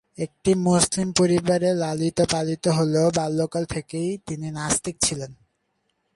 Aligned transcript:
একটি 0.17 0.51
মুসলিম 0.61 1.07
পরিবারে 1.11 1.69
লালিত-পালিত 1.73 2.65
হলেও 2.67 3.07
বাল্যকাল 3.15 3.63
থেকেই 3.65 4.09
তিনি 4.27 4.47
নাস্তিক 4.51 4.95
ছিলেন। 5.01 5.31